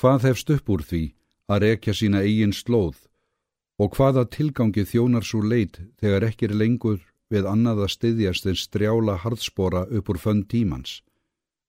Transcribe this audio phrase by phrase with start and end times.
[0.00, 1.02] Hvað hefst upp úr því
[1.52, 3.02] að rekja sína eigin slóð
[3.84, 8.56] og hvaða tilgangi þjónar svo leit þegar ekki er lengur við annað að styðjast en
[8.56, 11.02] strjála harðspora upp úr fönn tímans.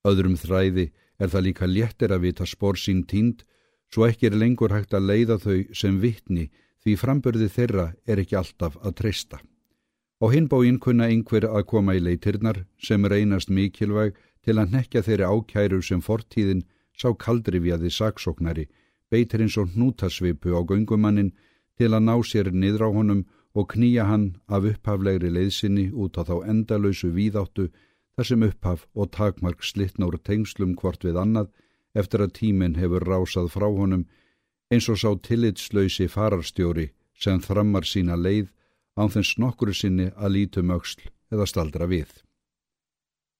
[0.07, 0.87] Öðrum þræði
[1.19, 3.43] er það líka léttir að vita spór sín tínd
[3.91, 6.47] svo ekki er lengur hægt að leiða þau sem vittni
[6.85, 9.43] því frambörði þeirra er ekki alltaf að treysta.
[10.23, 15.27] Á hinbóin kunna einhver að koma í leitirnar sem reynast mikilvæg til að nekja þeirri
[15.27, 16.63] ákæru sem fortíðin
[17.01, 18.67] sá kaldrifjaði saksóknari,
[19.09, 21.33] beitir eins og hnútasvipu á göngumannin
[21.77, 23.25] til að ná sér niður á honum
[23.57, 27.67] og knýja hann af upphaflegri leiðsinni út á þá endalösu víðáttu
[28.15, 31.51] þar sem upphaf og takmark slittnár tengslum hvort við annað
[31.97, 34.07] eftir að tíminn hefur rásað frá honum
[34.71, 36.91] eins og sá tillitslausi fararstjóri
[37.23, 38.51] sem þrammar sína leið
[38.95, 42.11] án þess nokkuru sinni að lítum auksl eða staldra við.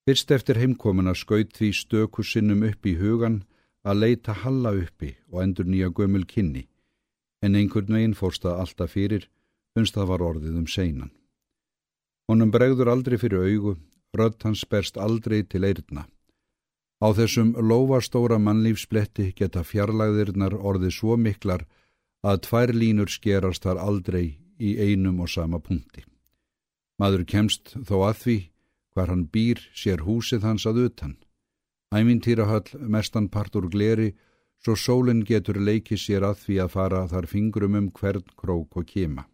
[0.08, 3.42] Fyrst eftir heimkomuna skaut því stöku sinnum upp í hugan
[3.88, 6.68] að leita halla uppi og endur nýja gömul kynni,
[7.42, 9.28] en einhvern veginn fórst það alltaf fyrir,
[9.78, 11.12] unst það var orðið um seinan.
[12.30, 13.76] Honum bregður aldrei fyrir augu,
[14.18, 16.06] rödd hans berst aldrei til eirna.
[17.02, 21.66] Á þessum lófastóra mannlífsbletti geta fjarlagðirnar orðið svo miklar
[22.22, 26.06] að tvær línur skerast þar aldrei í einum og sama punkti.
[27.02, 28.38] Maður kemst þó að því
[28.94, 31.16] hvar hann býr sér húsið hans að utan.
[31.92, 34.14] Æmintýrahöll mestan partur gleri
[34.64, 38.88] svo sólinn getur leikið sér að því að fara þar fingrum um hvern krók og
[38.88, 39.26] kema.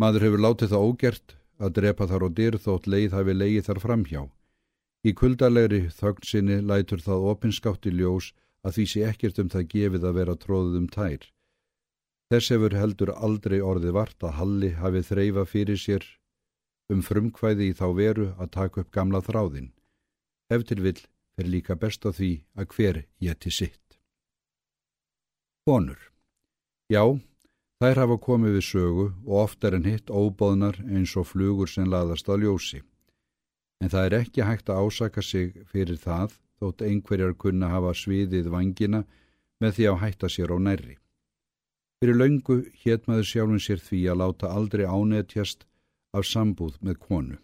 [0.00, 3.80] Maður hefur látið það ógert að drepa þar og dyr þótt leið hafi leið þar
[3.84, 4.22] framhjá.
[5.04, 8.30] Í kuldalegri þögn sinni lætur það opinskátt í ljós
[8.64, 11.26] að því sé ekkert um það gefið að vera tróðuð um tær.
[12.32, 16.08] Þess hefur heldur aldrei orði vart að Halli hafi þreyfa fyrir sér
[16.92, 19.70] um frumkvæði í þá veru að taka upp gamla þráðin.
[20.52, 21.00] Eftir vill
[21.38, 23.98] er líka best á því að hver geti sitt.
[25.68, 26.00] Honur
[26.88, 27.04] Já,
[27.82, 32.30] þær hafa komið við sögu og oftar en hitt óbóðnar eins og flugur sem laðast
[32.32, 32.82] á ljósi
[33.82, 38.50] en það er ekki hægt að ásaka sig fyrir það þótt einhverjar kunna hafa sviðið
[38.54, 39.04] vangina
[39.62, 40.96] með því að hætta sér á nærri.
[41.98, 45.66] Fyrir laungu hétt maður sjálfum sér því að láta aldrei ánetjast
[46.14, 47.38] af sambúð með konu.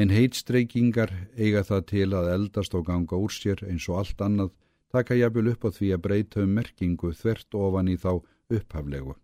[0.00, 4.54] En heitstreikingar eiga það til að eldast og ganga úr sér eins og allt annað
[4.92, 8.12] taka jafnvel upp á því að breyta um merkingu þvert ofan í þá
[8.52, 9.14] upphaflegu.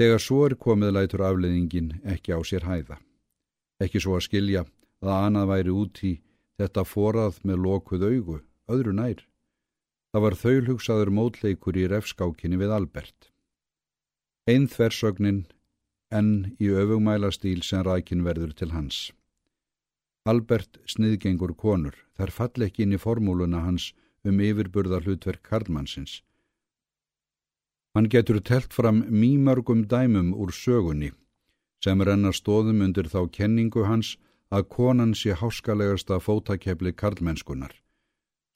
[0.00, 2.96] Þegar svo er komið lætur afleðingin ekki á sér hæða.
[3.84, 4.64] Ekki svo að skilja
[5.04, 6.14] að annað væri út í
[6.60, 8.38] þetta forað með lokuð augu,
[8.72, 9.20] öðru nær.
[10.10, 13.30] Það var þaulhugsaður mótleikur í refskákinni við Albert.
[14.48, 15.44] Einn þversögnin
[16.10, 19.10] enn í öfugmæla stíl sem rækin verður til hans.
[20.28, 23.92] Albert sniðgengur konur, þar fall ekki inn í formúluna hans
[24.24, 26.20] um yfirburða hlutverk Karlmannsins.
[27.94, 31.10] Hann getur telt fram mýmörgum dæmum úr sögunni
[31.82, 34.18] sem renna stóðum undir þá kenningu hans
[34.52, 37.72] að konan sé háskalegasta fótakefli karlmennskunar.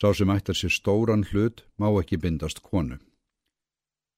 [0.03, 2.99] Sá sem ættar sér stóran hlut má ekki bindast konu.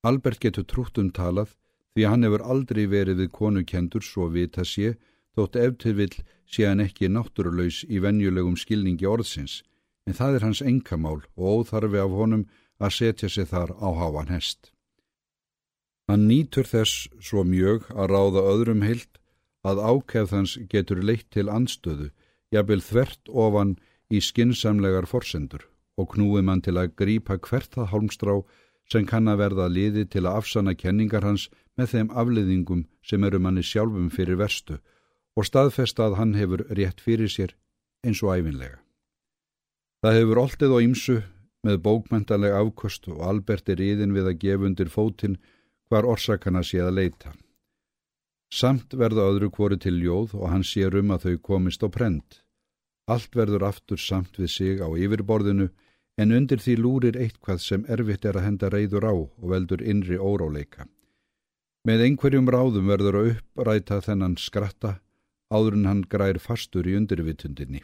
[0.03, 1.55] Albert getur trútt um talað
[1.95, 4.97] því að hann hefur aldrei verið við konukendur svo vita sé
[5.37, 6.15] þótt eftirvill
[6.49, 9.61] sé hann ekki náttúrulegs í venjulegum skilningi orðsins
[10.07, 12.47] en það er hans enkamál og óþarfi af honum
[12.79, 14.71] að setja sig þar á háan hest.
[16.07, 19.19] Hann nýtur þess svo mjög að ráða öðrum heilt
[19.67, 22.13] að ákefðans getur leitt til anstöðu,
[22.55, 23.75] jafnvel þvert ofan
[24.15, 25.67] í skinsamlegar forsendur
[25.99, 28.37] og knúið mann til að grípa hvert það hálmstrá
[28.93, 33.41] sem kann að verða liði til að afsanna kenningar hans með þeim afliðingum sem eru
[33.43, 34.79] manni sjálfum fyrir verstu
[35.37, 37.55] og staðfesta að hann hefur rétt fyrir sér
[38.07, 38.79] eins og æfinlega.
[40.05, 41.17] Það hefur oltið á ýmsu
[41.67, 45.39] með bókmæntaleg afkost og Albert er íðin við að gefa undir fótinn
[45.91, 47.33] hvar orsakana sé að leita.
[48.53, 52.43] Samt verða öðru hvori til ljóð og hann sér um að þau komist á prent.
[53.11, 55.69] Allt verður aftur samt við sig á yfirborðinu
[56.17, 60.19] en undir því lúrir eitthvað sem erfitt er að henda reyður á og veldur innri
[60.19, 60.87] óráleika.
[61.87, 64.97] Með einhverjum ráðum verður að uppræta þennan skratta
[65.53, 67.83] áður en hann grær fastur í undirvitundinni.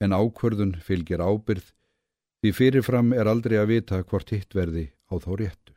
[0.00, 1.72] En ákvörðun fylgir ábyrð
[2.40, 5.74] því fyrirfram er aldrei að vita hvort hitt verði á þá réttu.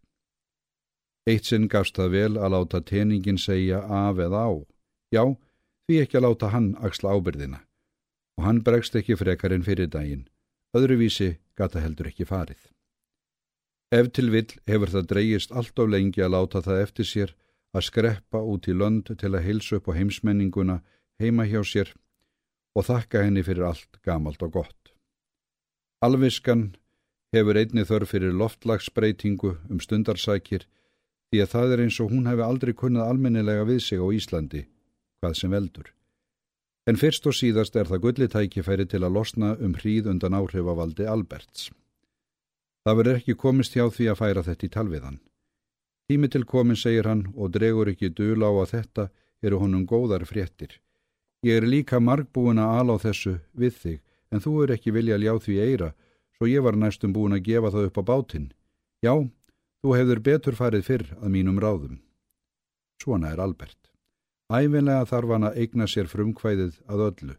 [1.28, 4.52] Eitt sinn gafst það vel að láta teningin segja af eða á.
[5.16, 5.24] Já,
[5.88, 7.60] því ekki að láta hann axla ábyrðina.
[8.40, 10.28] Og hann bregst ekki frekar en fyrir daginn.
[10.76, 12.60] Öðruvísi gata heldur ekki farið.
[13.94, 17.36] Ef til vill hefur það dreyist allt á lengi að láta það eftir sér
[17.74, 20.80] að skreppa út í lönd til að heilsa upp á heimsmenninguna
[21.22, 21.94] heima hjá sér
[22.78, 24.94] og þakka henni fyrir allt gamalt og gott.
[26.04, 26.74] Alviskan
[27.34, 30.68] hefur einni þörf fyrir loftlagsbreytingu um stundarsækir
[31.34, 34.66] því að það er eins og hún hefði aldrei kunnað almennilega við sig á Íslandi,
[35.22, 35.88] hvað sem veldur.
[36.86, 41.72] En fyrst og síðast er það gullitækifæri til að losna um hríð undan áhrifavaldi Alberts.
[42.84, 45.20] Það verður ekki komist hjá því að færa þetta í talviðan.
[46.14, 49.04] Tími til komin segir hann og dregur ekki dula á að þetta
[49.42, 50.78] eru honum góðar fréttir.
[51.42, 55.18] Ég er líka margbúin að ala á þessu við þig en þú er ekki vilja
[55.18, 55.90] að ljá því eira
[56.38, 58.52] svo ég var næstum búin að gefa það upp á bátinn.
[59.02, 59.26] Já,
[59.84, 61.98] Þú hefur betur farið fyrr að mínum ráðum.
[63.04, 63.90] Svona er Albert.
[64.48, 67.36] Æfinlega þarf hann að eigna sér frumkvæðið að öllu.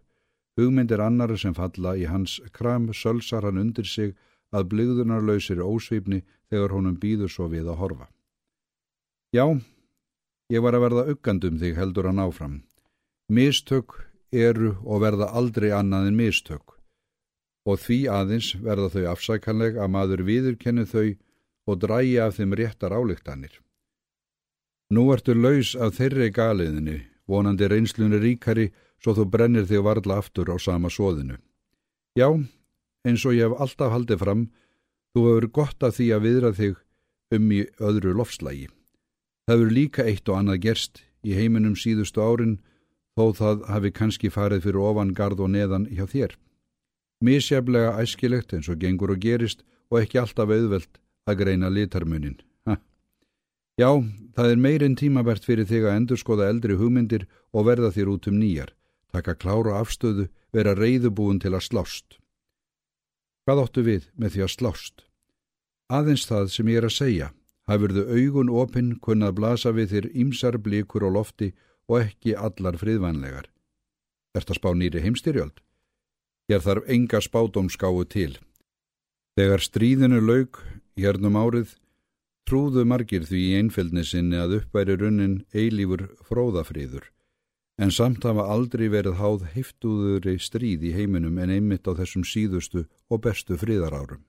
[0.60, 4.12] Hugmyndir annari sem falla í hans kram sölsar hann undir sig
[4.52, 6.20] að bligðunarlausir ósvipni
[6.52, 8.10] þegar honum býður svo við að horfa.
[9.34, 9.48] Já,
[10.52, 12.60] ég var að verða uggandum þig heldur hann áfram.
[13.26, 13.96] Mistök
[14.30, 16.76] eru og verða aldrei annað en mistök
[17.64, 21.16] og því aðeins verða þau afsækanleg að maður viðurkennu þau
[21.66, 23.56] og drægi af þeim réttar álíktanir.
[24.92, 28.68] Nú ertu laus af þeirri galiðinni, vonandi reynslunni ríkari,
[29.00, 31.40] svo þú brennir þig varla aftur á sama svoðinu.
[32.14, 32.28] Já,
[33.08, 34.46] eins og ég hef alltaf haldið fram,
[35.16, 36.80] þú hefur gott af því að viðra þig
[37.34, 38.68] um í öðru lofslægi.
[39.44, 42.56] Það hefur líka eitt og annað gerst í heiminum síðustu árin,
[43.12, 46.32] þó það hafi kannski farið fyrir ofan gard og neðan hjá þér.
[47.24, 49.62] Mísjaflega æskilegt eins og gengur og gerist
[49.92, 50.98] og ekki alltaf auðvelt
[51.28, 52.40] að greina litarmunin.
[52.68, 52.78] Ha.
[53.80, 53.90] Já,
[54.36, 58.40] það er meirinn tímabært fyrir þig að endurskoða eldri hugmyndir og verða þér út um
[58.40, 58.74] nýjar,
[59.12, 62.18] taka klára afstöðu, vera reyðubúin til að slást.
[63.44, 65.06] Hvað áttu við með því að slást?
[65.92, 67.32] Aðeins það sem ég er að segja,
[67.70, 71.52] hafurðu augun opinn kunnað blasa við þér ímsar blíkur og lofti
[71.88, 73.48] og ekki allar friðvanlegar.
[74.34, 75.60] Er það spá nýri heimstyrjöld?
[76.50, 78.34] Ég þarf enga spádomskáu til.
[79.38, 80.60] Þegar stríðinu laug
[80.94, 81.72] Hérnum árið
[82.46, 87.08] trúðu margir því í einfjöldnisinni að uppværi runnin eilífur fróðafríður,
[87.80, 92.84] en samt hafa aldrei verið háð heiftuðuri stríð í heiminum en einmitt á þessum síðustu
[93.08, 94.22] og bestu fríðarárum.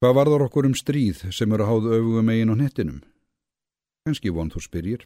[0.00, 3.02] Hvað varðar okkur um stríð sem eru háð öfugum eigin og nettinum?
[4.08, 5.02] Kanski von þú spyrjir,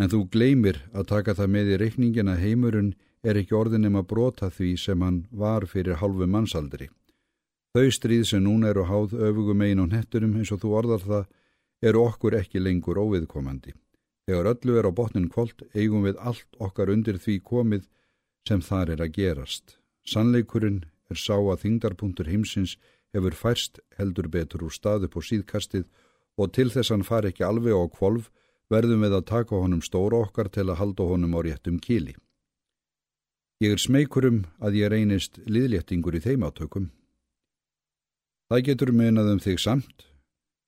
[0.00, 2.88] en þú gleymir að taka það með í reikningin að heimurinn
[3.20, 6.88] er ekki orðinum að brota því sem hann var fyrir halvu mannsaldri.
[7.76, 11.28] Þau stríð sem núna eru háð öfugum einu og netturum eins og þú orðar það
[11.92, 13.76] eru okkur ekki lengur óviðkomandi.
[14.24, 17.84] Þegar öllu er á botnin kvöld eigum við allt okkar undir því komið
[18.48, 19.76] sem þar er að gerast.
[20.08, 22.78] Sannleikurinn er sá að þingdarpunktur heimsins
[23.14, 25.86] hefur færst heldur betur úr staðu på síðkastið
[26.38, 28.28] og til þess hann far ekki alveg á kvolv
[28.70, 32.14] verðum við að taka honum stóra okkar til að halda honum á réttum kíli.
[33.64, 36.92] Ég er smeikurum að ég reynist liðléttingur í þeim átökum
[38.48, 40.04] Það getur menað um þig samt,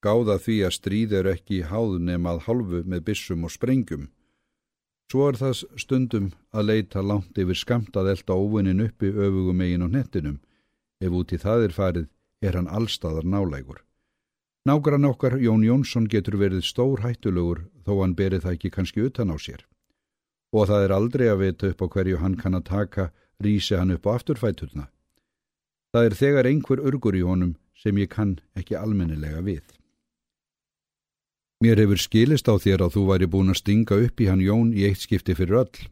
[0.04, 4.02] gáða því að stríð er ekki háð nefn að halvu með bissum og sprengjum.
[5.08, 9.86] Svo er það stundum að leita langt yfir skamt að elda óvinnin uppi öfugum eigin
[9.86, 10.36] og nettinum.
[11.00, 12.06] Ef út í það er farið,
[12.40, 13.84] er hann allstaðar nálægur.
[14.68, 19.32] Nágrann okkar Jón Jónsson getur verið stór hættulegur þó hann berið það ekki kannski utan
[19.32, 19.64] á sér.
[20.52, 23.10] Og það er aldrei að vita upp á hverju hann kann að taka,
[23.40, 24.90] rýsi hann upp á afturfæturna.
[25.92, 29.64] Það er þegar einhver örgur í honum sem ég kann ekki almennilega við.
[31.60, 34.72] Mér hefur skilist á þér að þú væri búin að stinga upp í hann Jón
[34.76, 35.88] í eitt skipti fyrir öll.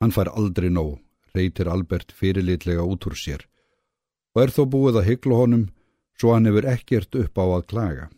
[0.00, 0.98] Hann fær aldrei nóg,
[1.36, 3.46] reytir Albert fyrirlitlega út úr sér
[4.34, 5.66] og er þó búið að hyggla honum
[6.18, 8.08] svo hann hefur ekkert upp á að klaga.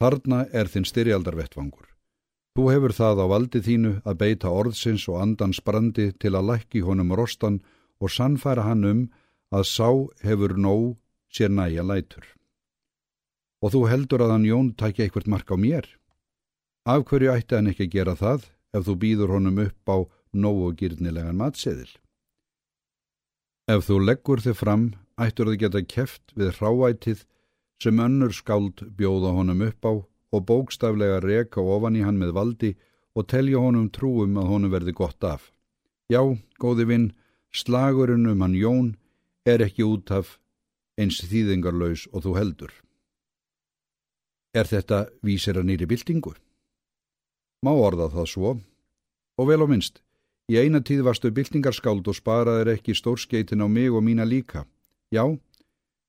[0.00, 1.86] Þarna er þinn styrjaldarvettvangur.
[2.56, 6.82] Þú hefur það á valdi þínu að beita orðsins og andans brandi til að lækki
[6.82, 7.60] honum rostan
[8.00, 9.02] og sannfæra hann um
[9.54, 9.88] að sá
[10.24, 10.96] hefur nóg
[11.30, 12.24] sér næja lætur.
[13.62, 15.86] Og þú heldur að hann Jón takja eitthvað mark á mér?
[16.88, 19.96] Af hverju ætti hann ekki að gera það ef þú býður honum upp á
[20.32, 21.90] nógu gyrnilegan matseðil?
[23.70, 24.84] Ef þú leggur þið fram,
[25.20, 27.24] ættur þið geta keft við hráætið
[27.82, 29.92] sem önnur skáld bjóða honum upp á
[30.30, 32.70] og bókstaflega reka ofan í hann með valdi
[33.16, 35.50] og telja honum trúum að honum verði gott af.
[36.10, 36.22] Já,
[36.58, 37.08] góði vinn,
[37.50, 38.94] slagurinn um hann Jón
[39.46, 40.38] er ekki út af
[41.00, 42.72] eins þýðingarlaus og þú heldur.
[44.54, 46.34] Er þetta vísir að nýri byltingu?
[47.64, 48.52] Má orða það svo,
[49.38, 50.00] og vel á minnst,
[50.50, 54.64] í eina tíð varstu byltingarskáld og sparaðir ekki stórskeitin á mig og mína líka.
[55.10, 55.24] Já,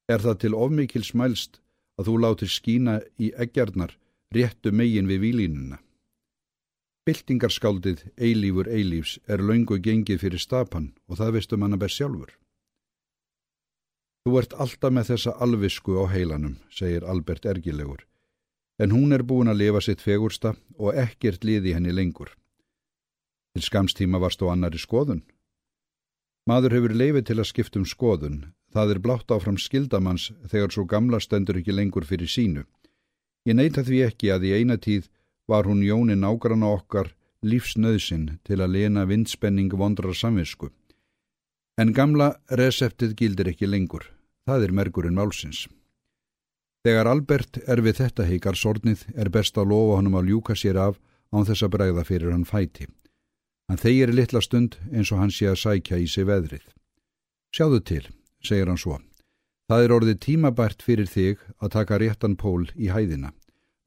[0.10, 1.62] er það til ofmikil smælst
[1.98, 3.96] að þú látir skína í eggjarnar
[4.36, 5.80] réttu megin við výlínuna.
[7.06, 12.30] Byltingarskáldið eilífur eilífs er laungu gengið fyrir stapan og það veistu manna best sjálfur.
[14.22, 18.06] Þú ert alltaf með þessa alvisku á heilanum, segir Albert ergilegur,
[18.78, 22.30] en hún er búin að lifa sitt fegursta og ekkert liði henni lengur.
[23.58, 25.26] Til skamstíma varst á annari skoðun.
[26.50, 28.38] Maður hefur leifið til að skiptum skoðun,
[28.74, 32.64] það er blátt áfram skildamanns þegar svo gamla stendur ekki lengur fyrir sínu.
[33.46, 35.10] Ég neyta því ekki að í eina tíð
[35.50, 40.70] var hún Jóni nágrann á okkar lífsnöðsin til að lena vindspenning vondrar samvisku.
[41.78, 44.06] En gamla reseptið gildir ekki lengur.
[44.46, 45.68] Það er mergurinn málsins.
[46.86, 50.80] Þegar Albert er við þetta heikar sornið er best að lofa honum að ljúka sér
[50.82, 50.98] af
[51.32, 52.88] án þess að bregða fyrir hann fæti.
[53.72, 56.64] Hann þegir litla stund eins og hann sé að sækja í sig veðrið.
[57.56, 58.02] Sjáðu til,
[58.44, 58.98] segir hann svo.
[59.72, 63.32] Það er orðið tímabært fyrir þig að taka réttan pól í hæðina.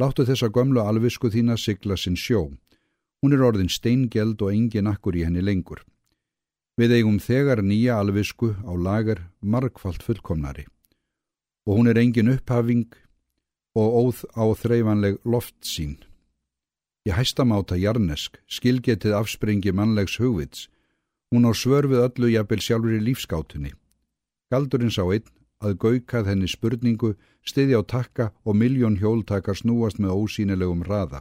[0.00, 2.46] Láttu þessa gömlu alvisku þína sigla sinn sjó.
[3.20, 5.84] Hún er orðin steingjeld og engin akkur í henni lengur.
[6.80, 10.64] Við eigum þegar nýja alvisku á lagar margfalt fullkomnari
[11.68, 12.88] og hún er engin upphafing
[13.76, 15.98] og óð á þreyfanleg loft sín.
[17.04, 20.68] Ég hæstamáta jarnesk, skilgetið afspringi mannlegs hugvits,
[21.28, 23.73] hún á svörfið öllu jafnvel sjálfur í lífskátunni.
[24.49, 25.28] Galdurinn sá einn
[25.61, 27.12] að gaukað henni spurningu,
[27.44, 31.20] stiði á takka og miljón hjóltakar snúast með ósýnilegum raða.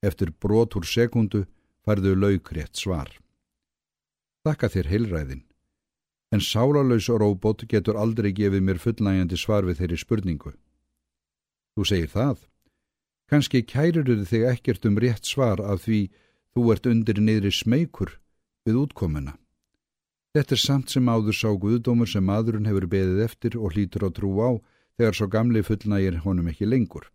[0.00, 1.44] Eftir brotur sekundu
[1.84, 3.12] færðu laukrétt svar.
[4.44, 5.44] Þakka þér heilræðin.
[6.32, 10.52] En sálarlaus robot getur aldrei gefið mér fullnægjandi svar við þeirri spurningu.
[11.76, 12.38] Þú segir það.
[13.30, 16.00] Kanski kærurur þig ekkert um rétt svar af því
[16.54, 18.16] þú ert undir niðri smeykur
[18.66, 19.36] við útkomuna.
[20.34, 24.10] Þetta er samt sem áður sá guðdómur sem maðurinn hefur beðið eftir og hlýtur á
[24.14, 24.50] trú á
[24.98, 27.06] þegar svo gamli fullnægir honum ekki lengur.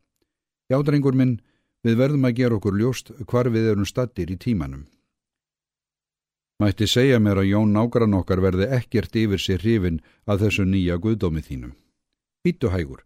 [0.71, 1.39] Jádrengur minn,
[1.83, 4.87] við verðum að gera okkur ljóst hvar við erum stattir í tímanum.
[6.59, 10.95] Mætti segja mér að Jón nágrann okkar verði ekkert yfir sér hrifin að þessu nýja
[11.03, 11.75] guðdómi þínum.
[12.43, 13.03] Býtu hægur.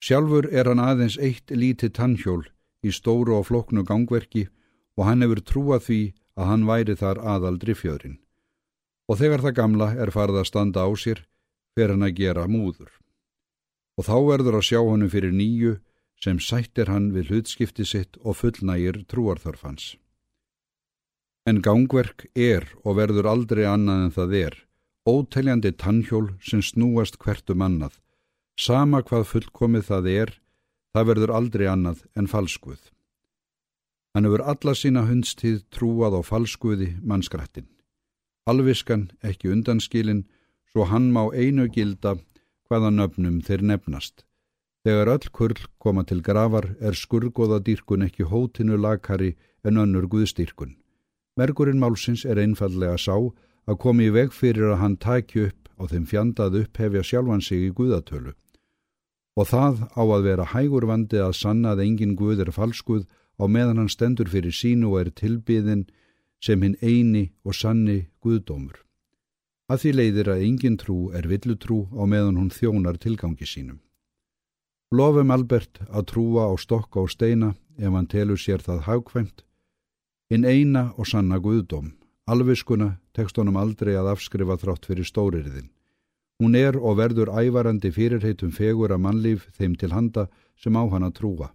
[0.00, 2.42] Sjálfur er hann aðeins eitt lítið tannhjól
[2.80, 4.46] í stóru og floknu gangverki
[4.96, 6.00] og hann hefur trúað því
[6.40, 8.16] að hann væri þar aðaldri fjöðrin.
[9.10, 11.20] Og þegar það gamla er farið að standa á sér,
[11.76, 12.92] fer hann að gera múður.
[13.98, 15.76] Og þá verður að sjá honum fyrir nýju
[16.20, 19.96] sem sættir hann við hlutskipti sitt og fullnægir trúarþörfans.
[21.48, 24.54] En gangverk er og verður aldrei annað en það er,
[25.08, 27.96] óteljandi tannhjól sem snúast hvert um annað.
[28.58, 30.32] Sama hvað fullkomið það er,
[30.94, 32.80] það verður aldrei annað en falskuð.
[34.14, 37.68] Hann hefur alla sína hundstíð trúað á falskuði mannskrættin.
[38.50, 40.24] Alviskan ekki undanskilin,
[40.72, 42.16] svo hann má einu gilda
[42.66, 44.24] hvaða nöfnum þeir nefnast.
[44.86, 50.76] Þegar öll kurl koma til gravar er skurgoðadýrkun ekki hótinu lagkari en önnur guðstýrkun.
[51.36, 55.82] Mergurinn málsins er einfallega sá að komi í veg fyrir að hann tækju upp á
[55.88, 58.34] þeim fjandað upphefja sjálfan sig í guðatölu.
[59.38, 63.06] Og það á að vera hægur vandi að sanna að engin guð er falskuð
[63.40, 65.86] á meðan hann stendur fyrir sínu og er tilbyðin
[66.44, 68.76] sem hinn eini og sanni guðdómur.
[69.70, 73.78] Að því leiðir að engin trú er villutrú á meðan hún þjónar tilgangi sínum.
[74.90, 79.44] Lofum Albert að trúa á stokka og steina ef hann telur sér það hagkvæmt
[80.30, 81.88] Hinn eina og sanna guðdóm,
[82.26, 85.70] alviskuna tekst honum aldrei að afskrifa þrátt fyrir stóriðin.
[86.40, 91.10] Hún er og verður ævarandi fyrirheitum fegur að mannlíf þeim til handa sem á hana
[91.12, 91.50] trúa.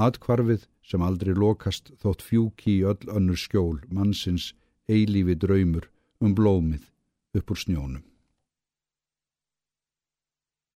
[0.00, 4.54] Atkvarfið sem aldrei lokast þótt fjúki í öll önnur skjól mannsins
[4.88, 6.88] eilífi draumur um blómið
[7.36, 8.02] upp úr snjónum.